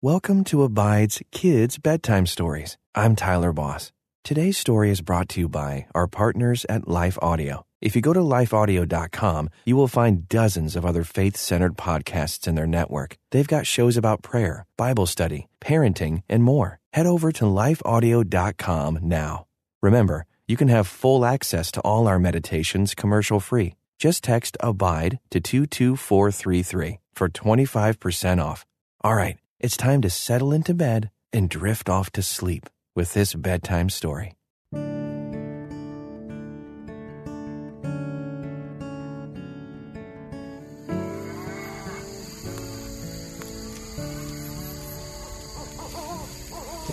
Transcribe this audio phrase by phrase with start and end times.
[0.00, 2.78] Welcome to Abide's Kids Bedtime Stories.
[2.94, 3.90] I'm Tyler Boss.
[4.22, 7.64] Today's story is brought to you by our partners at Life Audio.
[7.80, 12.54] If you go to lifeaudio.com, you will find dozens of other faith centered podcasts in
[12.54, 13.16] their network.
[13.32, 16.78] They've got shows about prayer, Bible study, parenting, and more.
[16.92, 19.46] Head over to lifeaudio.com now.
[19.82, 23.74] Remember, you can have full access to all our meditations commercial free.
[23.98, 28.64] Just text ABIDE to 22433 for 25% off.
[29.02, 33.34] All right, it's time to settle into bed and drift off to sleep with this
[33.34, 34.34] bedtime story.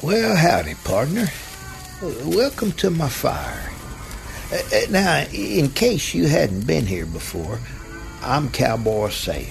[0.02, 1.26] Well, howdy, partner.
[2.02, 3.72] Welcome to my fire.
[4.52, 7.60] Uh, uh, now, in case you hadn't been here before,
[8.22, 9.48] I'm Cowboy Sam.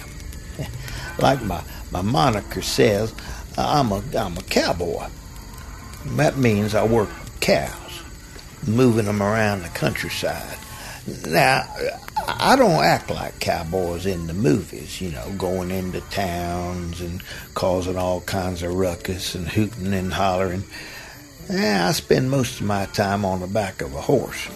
[1.19, 1.61] like my,
[1.95, 3.15] my moniker says,
[3.57, 5.07] I'm a, I'm a cowboy.
[6.17, 7.09] That means I work
[7.39, 8.03] cows,
[8.67, 10.59] moving them around the countryside.
[11.29, 11.73] Now,
[12.27, 17.23] I don't act like cowboys in the movies, you know, going into towns and
[17.55, 20.65] causing all kinds of ruckus and hooting and hollering.
[21.49, 24.49] I spend most of my time on the back of a horse,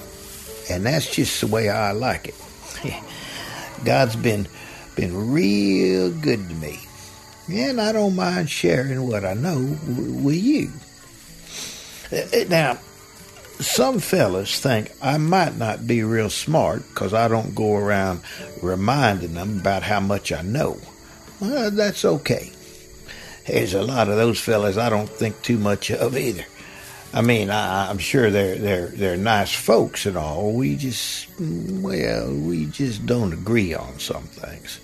[0.68, 2.34] and that's just the way I like it.
[3.84, 4.48] God's been
[4.96, 6.80] been real good to me,
[7.50, 10.70] and I don't mind sharing what I know with you.
[12.10, 12.78] Eh, eh, now,
[13.60, 18.20] some fellas think I might not be real smart because I don't go around
[18.62, 20.78] reminding them about how much I know.
[21.40, 22.52] Well, that's okay.
[23.46, 26.44] There's a lot of those fellas I don't think too much of either.
[27.12, 30.52] I mean, I, am sure they're they're they're nice folks and all.
[30.52, 34.78] We just well, we just don't agree on some things.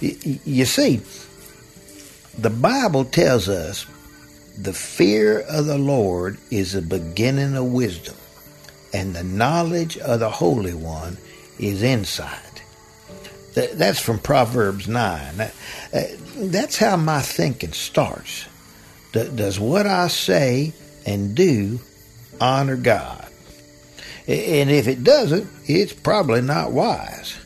[0.00, 1.00] Y- you see,
[2.38, 3.86] the Bible tells us
[4.56, 8.16] the fear of the Lord is the beginning of wisdom,
[8.92, 11.18] and the knowledge of the Holy One
[11.58, 12.62] is insight.
[13.54, 15.40] That's from Proverbs 9.
[15.40, 15.50] Uh,
[16.36, 18.46] that's how my thinking starts.
[19.12, 20.72] Does what I say
[21.04, 21.80] and do
[22.40, 23.28] honor God?
[24.26, 27.36] And if it doesn't, it's probably not wise.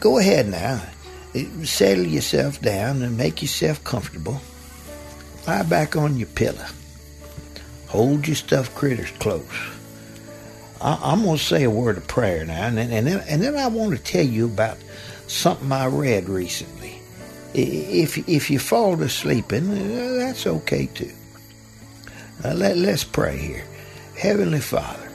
[0.00, 0.82] Go ahead now.
[1.64, 4.40] Settle yourself down and make yourself comfortable.
[5.46, 6.66] Lie back on your pillow.
[7.88, 9.44] Hold your stuffed critters close.
[10.80, 13.42] I, am going to say a word of prayer now, and then, and then, and
[13.42, 14.78] then I want to tell you about
[15.26, 17.00] something I read recently.
[17.54, 21.12] If if you fall to sleeping, uh, that's okay too.
[22.44, 23.64] Uh, let, let's pray here.
[24.16, 25.10] Heavenly Father,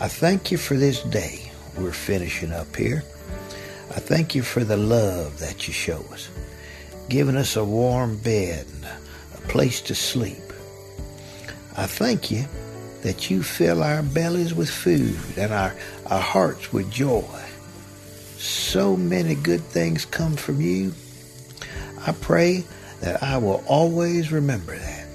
[0.00, 3.02] I thank you for this day we're finishing up here.
[3.90, 6.28] I thank you for the love that you show us,
[7.08, 8.84] giving us a warm bed and
[9.34, 10.42] a place to sleep.
[11.76, 12.44] I thank you
[13.02, 15.74] that you fill our bellies with food and our,
[16.06, 17.22] our hearts with joy.
[18.36, 20.92] So many good things come from you.
[22.06, 22.64] I pray
[23.00, 25.06] that I will always remember that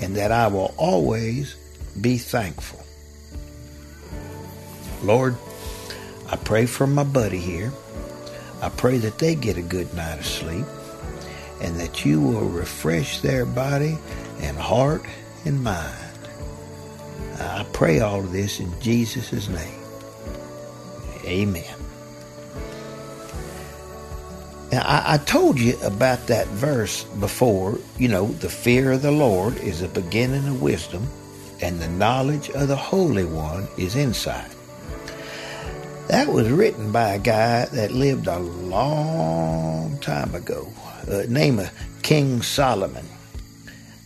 [0.00, 1.56] and that I will always
[2.00, 2.84] be thankful.
[5.02, 5.36] Lord,
[6.28, 7.72] I pray for my buddy here.
[8.60, 10.66] I pray that they get a good night of sleep
[11.60, 13.98] and that you will refresh their body
[14.40, 15.02] and heart
[15.44, 15.92] and mind.
[17.38, 19.80] I pray all of this in Jesus' name.
[21.24, 21.74] Amen.
[24.72, 27.78] Now, I, I, told you about that verse before.
[27.98, 31.08] You know, the fear of the Lord is the beginning of wisdom,
[31.60, 34.55] and the knowledge of the Holy One is insight.
[36.16, 40.66] That was written by a guy that lived a long time ago
[41.06, 41.70] uh, name of
[42.02, 43.04] King Solomon.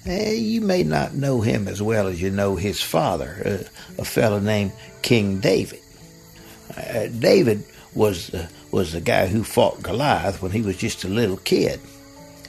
[0.05, 4.05] Eh, you may not know him as well as you know his father, uh, a
[4.05, 4.73] fellow named
[5.03, 5.79] King David.
[6.77, 7.63] Uh, David
[7.95, 11.79] was uh, was the guy who fought Goliath when he was just a little kid,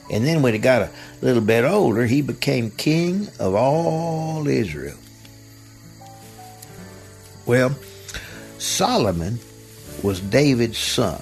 [0.09, 0.89] and then when he got a
[1.21, 4.97] little bit older, he became king of all Israel.
[7.45, 7.75] Well,
[8.57, 9.39] Solomon
[10.03, 11.21] was David's son.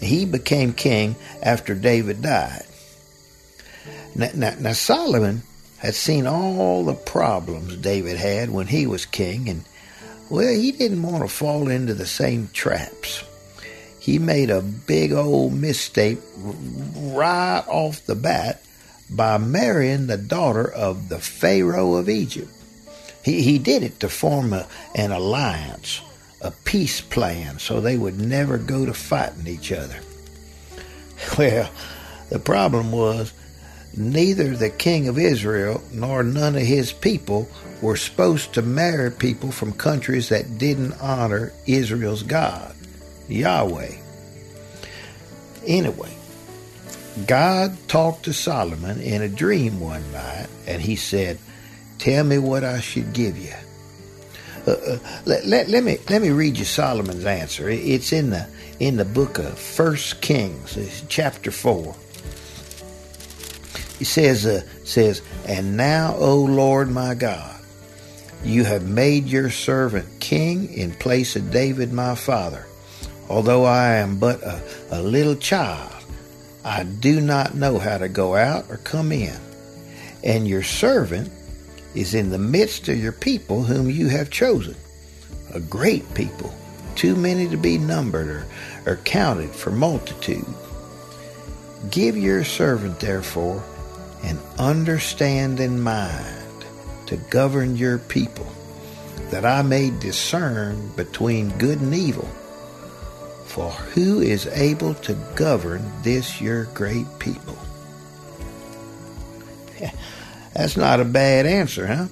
[0.00, 2.66] He became king after David died.
[4.14, 5.42] Now, now, now, Solomon
[5.78, 9.64] had seen all the problems David had when he was king, and
[10.28, 13.24] well, he didn't want to fall into the same traps.
[13.98, 18.62] He made a big old mistake right off the bat
[19.08, 22.50] by marrying the daughter of the Pharaoh of Egypt.
[23.24, 26.00] He, he did it to form a, an alliance
[26.42, 29.96] a peace plan so they would never go to fighting each other.
[31.38, 31.70] Well,
[32.30, 33.32] The problem was
[33.96, 37.48] neither the king of Israel nor none of his people
[37.80, 42.74] were supposed to marry people from countries that didn't honor Israel's God,
[43.28, 43.96] Yahweh.
[45.66, 46.16] Anyway,
[47.26, 51.38] God talked to Solomon in a dream one night, and he said,
[51.98, 53.52] Tell me what I should give you.
[54.66, 57.68] Uh, uh, let, let, let, me let me read you Solomon's answer.
[57.68, 58.46] It's in the
[58.78, 61.96] in the book of First Kings, chapter four.
[63.98, 67.60] He says uh, says, and now, O Lord my God,
[68.44, 72.66] you have made your servant king in place of David my father.
[73.28, 75.92] Although I am but a, a little child,
[76.64, 79.36] I do not know how to go out or come in.
[80.22, 81.32] And your servant
[81.94, 84.76] is in the midst of your people whom you have chosen,
[85.52, 86.54] a great people,
[86.94, 88.46] too many to be numbered or,
[88.86, 90.46] or counted for multitude.
[91.90, 93.62] Give your servant, therefore,
[94.22, 96.64] an understanding mind
[97.06, 98.46] to govern your people,
[99.30, 102.28] that I may discern between good and evil.
[103.46, 107.58] For who is able to govern this your great people?
[110.54, 112.06] That's not a bad answer, huh?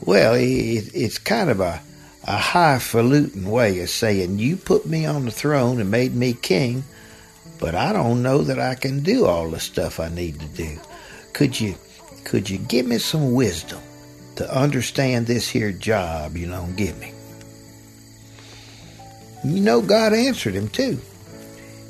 [0.00, 1.80] Well, it's kind of a,
[2.26, 6.84] a highfalutin way of saying, You put me on the throne and made me king,
[7.58, 10.78] but I don't know that I can do all the stuff I need to do.
[11.32, 11.74] Could you
[12.24, 13.80] could you give me some wisdom
[14.36, 17.12] to understand this here job you don't give me?
[19.44, 21.00] You know, God answered him too.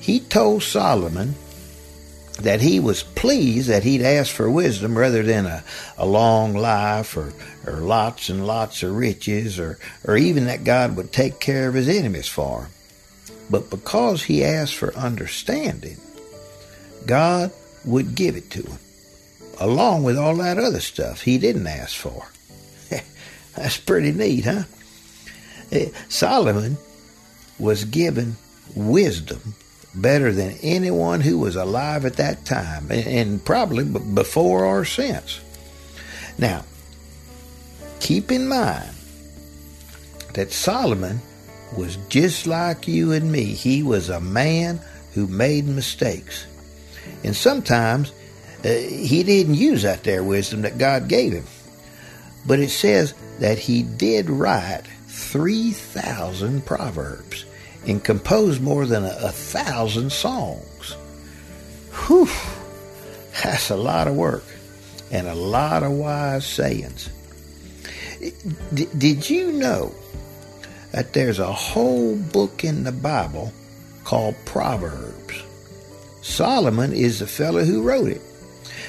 [0.01, 1.35] He told Solomon
[2.39, 5.65] that he was pleased that he'd asked for wisdom rather than a,
[5.97, 7.33] a long life or,
[7.67, 11.75] or lots and lots of riches or, or even that God would take care of
[11.75, 12.71] his enemies for him.
[13.51, 15.97] But because he asked for understanding,
[17.07, 17.51] God
[17.85, 18.79] would give it to him,
[19.59, 22.29] along with all that other stuff he didn't ask for.
[23.57, 24.65] That's pretty neat, huh?
[25.73, 26.77] Eh, Solomon
[27.59, 28.37] was given
[28.77, 29.55] wisdom
[29.95, 35.41] better than anyone who was alive at that time, and probably before or since.
[36.39, 36.65] Now,
[38.01, 38.91] keep in mind
[40.35, 41.21] that Solomon
[41.77, 43.45] was just like you and me.
[43.45, 44.81] He was a man
[45.15, 46.47] who made mistakes.
[47.25, 48.13] And sometimes
[48.65, 51.45] uh, he didn't use that there wisdom that God gave him.
[52.47, 57.45] But it says that he did write 3,000 proverbs
[57.89, 60.97] and composed more than a, a thousand songs.
[62.07, 62.29] Whew,
[63.43, 64.45] that's a lot of work
[65.11, 67.09] and a lot of wise sayings.
[68.75, 69.95] D- did you know
[70.93, 73.53] that there's a whole book in the Bible
[74.05, 75.43] called Proverbs?
[76.21, 78.21] Solomon is the fellow who wrote it.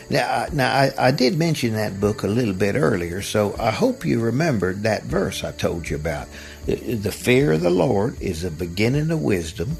[0.09, 4.05] Now, now I, I, did mention that book a little bit earlier, so I hope
[4.05, 6.27] you remembered that verse I told you about.
[6.65, 9.77] The fear of the Lord is the beginning of wisdom,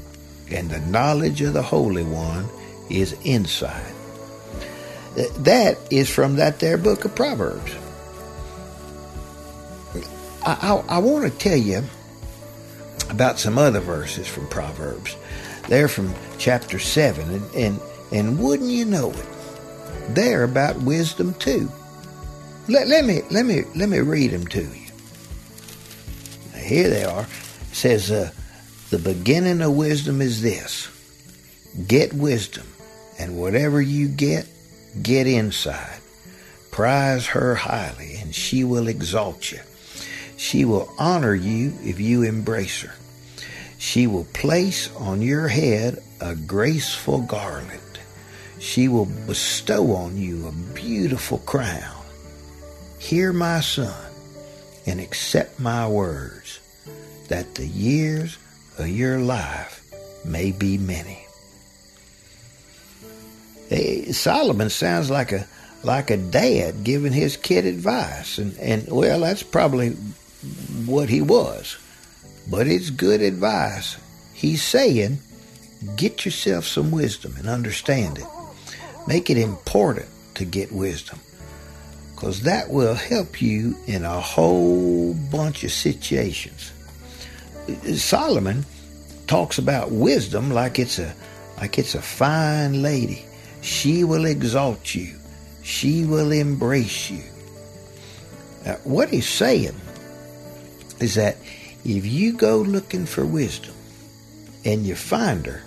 [0.48, 2.48] and the knowledge of the Holy One
[2.88, 3.94] is insight.
[5.18, 7.72] Uh, that is from that there book of Proverbs.
[10.46, 10.52] I,
[10.88, 11.82] I, I want to tell you
[13.10, 15.16] about some other verses from Proverbs.
[15.68, 17.80] They're from chapter 7, and, and,
[18.12, 19.26] and wouldn't you know it?
[20.14, 21.70] They're about wisdom too.
[22.68, 24.86] Let, let me let me let me read them to you.
[26.56, 27.22] Here they are.
[27.22, 28.30] It says uh,
[28.90, 30.88] the beginning of wisdom is this:
[31.86, 32.66] get wisdom,
[33.18, 34.46] and whatever you get,
[35.02, 36.00] get inside.
[36.70, 39.58] Prize her highly, and she will exalt you.
[40.36, 42.94] She will honor you if you embrace her.
[43.78, 47.89] She will place on your head a graceful garland
[48.60, 52.04] she will bestow on you a beautiful crown.
[52.98, 54.12] Hear my son
[54.86, 56.60] and accept my words,
[57.28, 58.38] that the years
[58.78, 59.82] of your life
[60.24, 61.26] may be many.
[63.68, 65.46] Hey, Solomon sounds like a
[65.82, 69.90] like a dad giving his kid advice, and and well, that's probably
[70.84, 71.78] what he was,
[72.50, 73.96] but it's good advice.
[74.34, 75.18] He's saying,
[75.96, 78.24] get yourself some wisdom and understand it.
[79.06, 81.18] Make it important to get wisdom
[82.14, 86.72] because that will help you in a whole bunch of situations.
[87.96, 88.66] Solomon
[89.26, 91.14] talks about wisdom like it's a
[91.56, 93.24] like it's a fine lady.
[93.62, 95.16] She will exalt you.
[95.62, 97.22] She will embrace you.
[98.64, 99.74] Now, what he's saying
[101.00, 101.36] is that
[101.84, 103.74] if you go looking for wisdom
[104.64, 105.62] and you find her,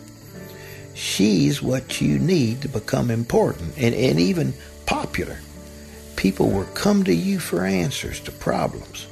[0.94, 4.54] She's what you need to become important and, and even
[4.86, 5.40] popular.
[6.16, 9.08] People will come to you for answers to problems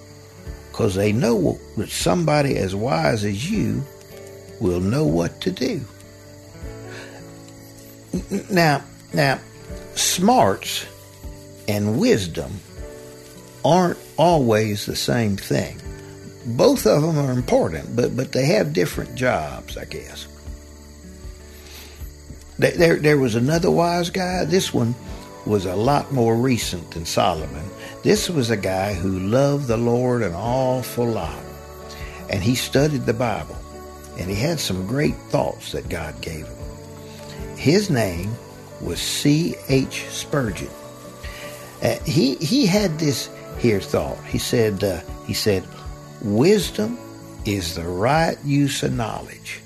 [0.71, 3.83] because they know that somebody as wise as you
[4.59, 5.81] will know what to do.
[8.49, 8.83] Now,
[9.13, 9.39] now,
[9.95, 10.85] smarts
[11.67, 12.59] and wisdom
[13.63, 15.81] aren't always the same thing.
[16.45, 20.27] Both of them are important, but, but they have different jobs, I guess.
[22.61, 24.45] There, there was another wise guy.
[24.45, 24.93] This one
[25.47, 27.65] was a lot more recent than Solomon.
[28.03, 31.43] This was a guy who loved the Lord an awful lot.
[32.29, 33.57] And he studied the Bible.
[34.19, 37.57] And he had some great thoughts that God gave him.
[37.57, 38.31] His name
[38.79, 40.05] was C.H.
[40.09, 40.69] Spurgeon.
[41.81, 44.23] Uh, he, he had this here thought.
[44.25, 45.63] He said, uh, he said,
[46.21, 46.99] wisdom
[47.43, 49.60] is the right use of knowledge.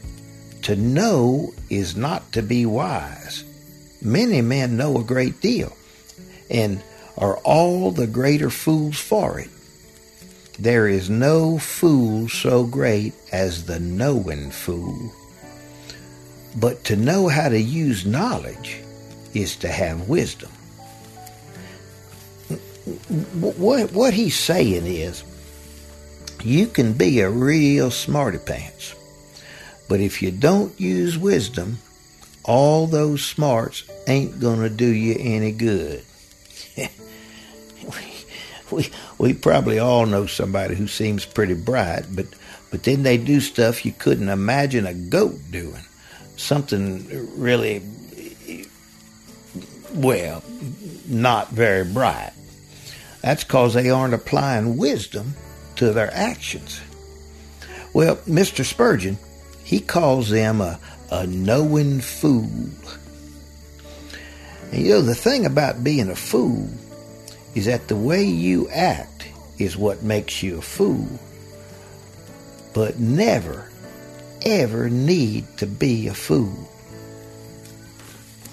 [0.66, 3.44] To know is not to be wise.
[4.02, 5.78] Many men know a great deal
[6.50, 6.82] and
[7.20, 9.50] are all the greater fools for it.
[10.58, 15.14] There is no fool so great as the knowing fool.
[16.56, 18.82] But to know how to use knowledge
[19.36, 20.50] is to have wisdom.
[23.40, 25.24] What, what he's saying is,
[26.44, 28.96] you can be a real smarty pants,
[29.88, 31.80] but if you don't use wisdom,
[32.44, 36.04] all those smarts ain't going to do you any good.
[38.72, 42.28] we, we probably all know somebody who seems pretty bright, but,
[42.72, 45.82] but then they do stuff you couldn't imagine a goat doing.
[46.38, 47.08] Something
[47.40, 47.82] really,
[49.94, 50.44] well,
[51.08, 52.34] not very bright.
[53.22, 55.34] That's because they aren't applying wisdom
[55.78, 56.80] to their actions.
[57.94, 58.64] Well, Mr.
[58.64, 59.18] Spurgeon,
[59.66, 60.80] he calls them a,
[61.12, 62.70] a knowing fool.
[64.72, 66.70] And you know, the thing about being a fool
[67.56, 71.08] is that the way you act is what makes you a fool.
[72.76, 73.72] But never,
[74.44, 76.70] ever need to be a fool.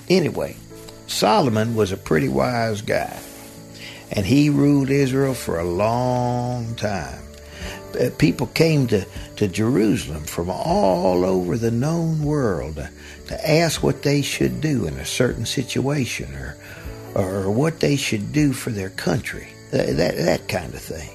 [0.08, 0.56] Anyway,
[1.08, 3.20] Solomon was a pretty wise guy,
[4.10, 7.22] and he ruled Israel for a long time.
[7.96, 9.04] Uh, people came to,
[9.36, 14.94] to Jerusalem from all over the known world to, ask what they should do in
[14.98, 16.56] a certain situation or,
[17.14, 21.10] or what they should do for their country, that, that, that kind of thing.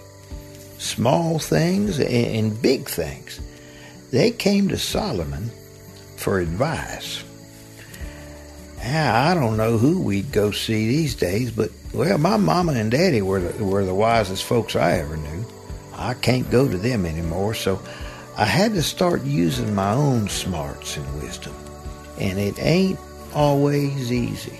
[0.79, 3.39] Small things and, and big things.
[4.11, 5.51] They came to Solomon
[6.15, 7.23] for advice.
[8.77, 12.91] Now, I don't know who we'd go see these days, but well, my mama and
[12.91, 15.45] daddy were the, were the wisest folks I ever knew.
[15.97, 17.81] I can't go to them anymore, so
[18.37, 21.55] I had to start using my own smarts and wisdom.
[22.19, 22.99] And it ain't
[23.33, 24.59] always easy.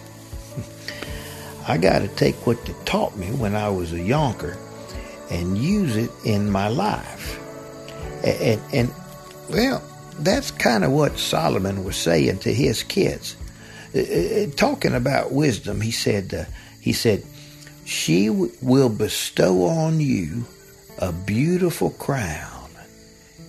[1.67, 4.57] I got to take what they taught me when I was a yonker
[5.29, 7.39] and use it in my life.
[8.23, 8.93] And, and, and
[9.49, 9.83] well,
[10.19, 13.35] that's kind of what Solomon was saying to his kids.
[13.95, 16.45] Uh, uh, talking about wisdom, he said, uh,
[16.81, 17.23] he said,
[17.85, 20.45] she w- will bestow on you
[20.99, 22.69] a beautiful crown.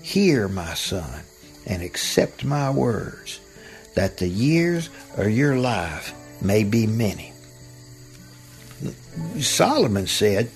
[0.02, 1.22] Hear, my son,
[1.66, 3.40] and accept my words,
[3.94, 7.32] that the years of your life may be many.
[9.40, 10.50] Solomon said,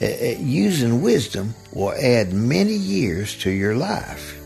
[0.00, 4.36] uh, uh, using wisdom will add many years to your life.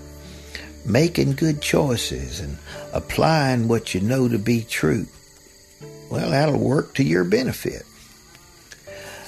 [0.86, 2.58] Making good choices and
[2.92, 5.06] applying what you know to be true.
[6.10, 7.82] Well, that'll work to your benefit.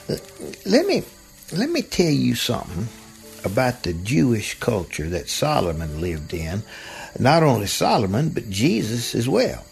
[0.09, 0.17] Uh,
[0.67, 1.03] let me
[1.57, 2.89] let me tell you something
[3.45, 6.63] about the Jewish culture that Solomon lived in.
[7.19, 9.65] Not only Solomon, but Jesus as well.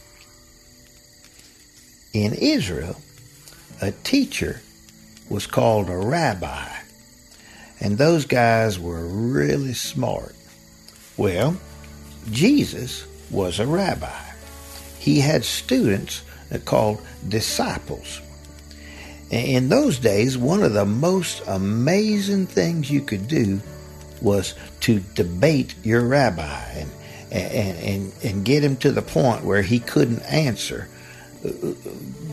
[2.12, 2.96] In Israel,
[3.80, 4.60] a teacher
[5.28, 6.68] was called a rabbi,
[7.80, 10.36] and those guys were really smart.
[11.16, 11.56] Well,
[12.30, 14.20] Jesus was a rabbi.
[14.98, 16.22] He had students
[16.64, 18.20] called disciples.
[19.32, 23.62] In those days, one of the most amazing things you could do
[24.20, 26.90] was to debate your rabbi and,
[27.32, 30.86] and, and, and get him to the point where he couldn't answer.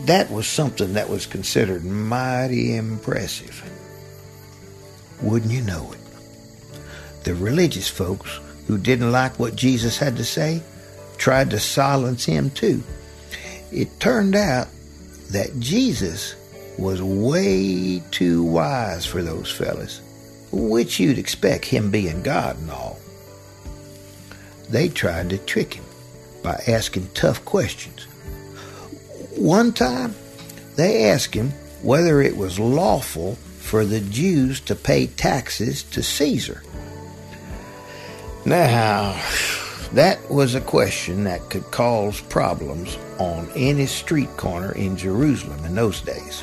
[0.04, 3.64] That was something that was considered mighty impressive.
[5.22, 7.24] Wouldn't you know it?
[7.24, 10.62] The religious folks who didn't like what Jesus had to say
[11.16, 12.82] tried to silence him too.
[13.72, 14.68] It turned out
[15.30, 16.34] that Jesus
[16.80, 20.00] was way too wise for those fellas,
[20.50, 22.98] which you'd expect him being God and all.
[24.70, 25.84] They tried to trick him,
[26.42, 28.04] by asking tough questions.
[29.36, 30.14] One time,
[30.76, 31.50] they asked him
[31.82, 36.62] whether it was lawful for the Jews to pay taxes to Caesar.
[38.46, 39.20] Now,
[39.92, 45.74] that was a question that could cause problems on any street corner in Jerusalem in
[45.74, 46.42] those days.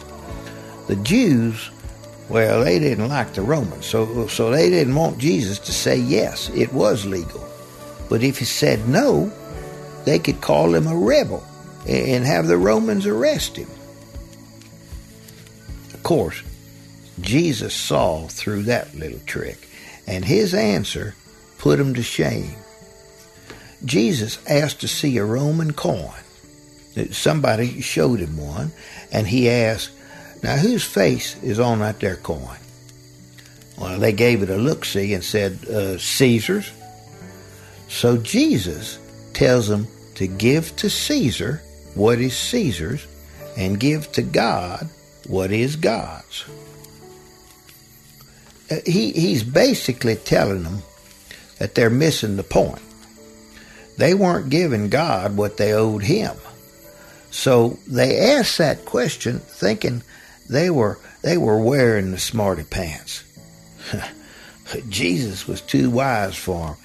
[0.88, 1.70] The Jews,
[2.29, 6.50] well, they didn't like the Romans, so, so they didn't want Jesus to say yes,
[6.50, 7.46] it was legal.
[8.10, 9.32] But if he said no,
[10.06, 11.44] they could call him a rebel
[11.86, 13.70] and have the Romans arrest him.
[15.94, 16.41] Of course,
[17.20, 19.67] Jesus saw through that little trick,
[20.06, 21.15] and his answer
[21.58, 22.56] put him to shame.
[23.84, 26.12] Jesus asked to see a Roman coin.
[27.12, 28.72] Somebody showed him one,
[29.12, 29.91] and he asked,
[30.44, 32.58] Now whose face is on that there coin?
[33.77, 36.72] Well, they gave it a look see and said, uh, Caesar's.
[37.88, 39.00] So Jesus
[39.34, 41.62] tells them to give to Caesar
[41.94, 43.06] what is Caesar's
[43.56, 44.89] and give to God
[45.27, 46.46] what is God's.
[48.70, 50.82] Uh, he, he's basically telling them
[51.60, 52.82] that they're missing the point.
[53.98, 56.36] They weren't giving God what they owed him.
[57.32, 60.03] So they asked that question thinking
[60.50, 63.24] they were they were wearing the smarty pants.
[64.89, 66.75] Jesus was too wise for them.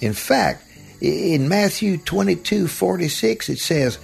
[0.00, 0.64] In fact,
[1.00, 3.98] in Matthew 22:46 it says,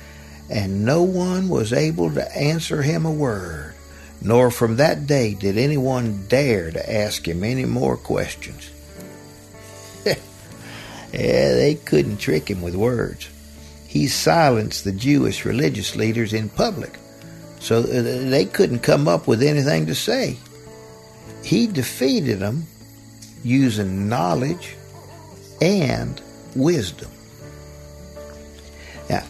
[0.49, 3.75] "And no one was able to answer him a word,
[4.21, 8.71] nor from that day did anyone dare to ask him any more questions."
[10.07, 10.15] yeah,
[11.13, 13.29] they couldn't trick him with words.
[13.87, 16.99] He silenced the Jewish religious leaders in public,
[17.61, 17.85] so uh,
[18.31, 20.37] they couldn't come up with anything to say.
[21.43, 22.67] He defeated them
[23.43, 24.77] using knowledge
[25.61, 26.21] and
[26.55, 27.11] wisdom.
[29.09, 29.25] Now,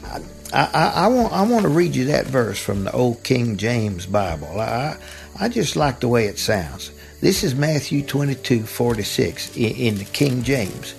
[0.52, 3.56] I, I, I, want I want to read you that verse from the old King
[3.56, 4.60] James Bible.
[4.60, 4.96] I
[5.38, 6.90] I just like the way it sounds.
[7.20, 10.94] This is Matthew 22, 46 in, in the King James.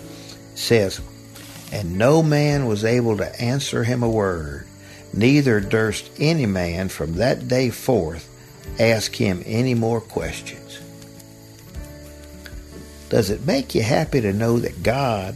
[0.53, 1.01] It says,
[1.71, 4.67] And no man was able to answer him a word,
[5.13, 8.27] neither durst any man from that day forth
[8.79, 10.79] ask him any more questions.
[13.09, 15.35] Does it make you happy to know that God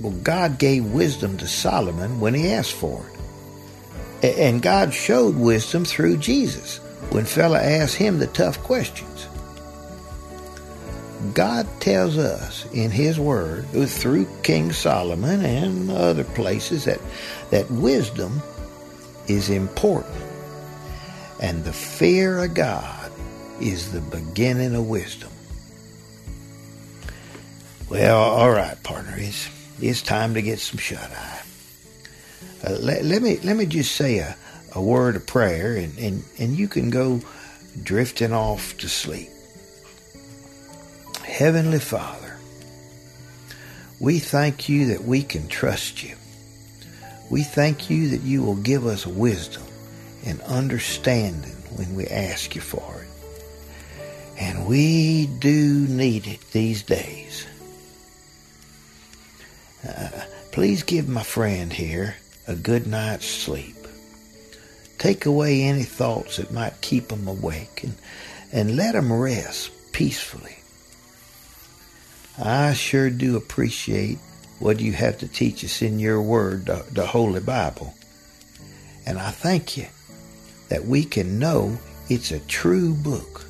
[0.00, 3.04] well, God gave wisdom to Solomon when he asked for
[4.22, 4.38] it.
[4.38, 6.78] And God showed wisdom through Jesus
[7.10, 9.28] when fella asked him the tough questions.
[11.34, 17.00] God tells us in his word through King Solomon and other places that
[17.50, 18.42] that wisdom
[19.28, 20.22] is important.
[21.40, 23.12] And the fear of God
[23.60, 25.30] is the beginning of wisdom.
[27.88, 29.14] Well, all right, partner.
[29.16, 29.48] It's
[29.80, 31.42] it's time to get some shut eye.
[32.66, 34.36] Uh, let, let, me let me just say a,
[34.74, 37.20] a word of prayer, and, and, and you can go
[37.82, 39.28] drifting off to sleep.
[41.24, 42.36] Heavenly Father,
[44.00, 46.16] we thank you that we can trust you.
[47.30, 49.62] We thank you that you will give us wisdom
[50.24, 53.08] and understanding when we ask you for it.
[54.38, 57.46] And we do need it these days.
[59.86, 60.10] Uh,
[60.52, 63.76] please give my friend here a good night's sleep.
[64.98, 67.94] Take away any thoughts that might keep him awake and,
[68.52, 70.56] and let him rest peacefully.
[72.38, 74.18] I sure do appreciate
[74.58, 77.94] what do you have to teach us in your word, the, the Holy Bible.
[79.06, 79.86] And I thank you
[80.68, 83.44] that we can know it's a true book.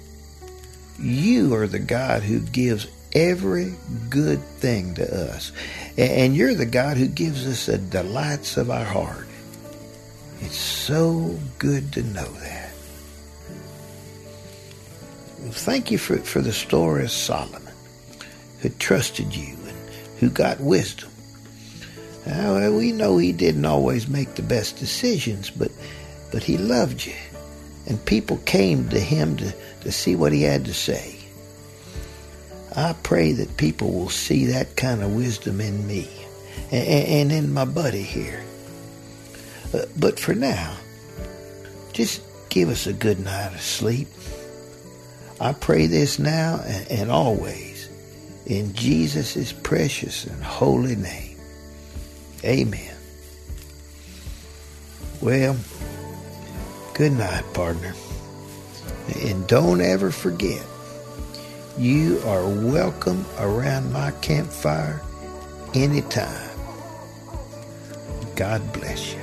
[0.99, 3.75] You are the God who gives every
[4.11, 5.53] good thing to us.
[5.97, 9.27] And you're the God who gives us the delights of our heart.
[10.41, 12.71] It's so good to know that.
[15.53, 17.63] Thank you for, for the story of Solomon,
[18.61, 19.57] who trusted you
[20.25, 21.11] who got wisdom.
[22.27, 25.71] Uh, we know he didn't always make the best decisions, but
[26.33, 27.13] but he loved you,
[27.87, 31.19] and people came to him to, to see what he had to say.
[32.75, 36.09] I pray that people will see that kind of wisdom in me
[36.73, 38.43] and, and in my buddy here.
[39.75, 40.75] Uh, but for now,
[41.93, 44.09] just give us a good night of sleep.
[45.39, 47.74] I pray this now and, and always
[48.47, 51.39] in Jesus' precious and holy name.
[52.45, 52.97] Amen.
[55.21, 55.57] Well,
[56.95, 57.95] good night, partner.
[59.23, 60.63] And don't ever forget
[61.79, 65.01] you are welcome around my campfire
[65.75, 66.51] anytime.
[68.37, 69.14] God bless you.